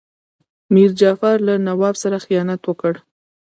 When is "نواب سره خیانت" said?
1.67-2.61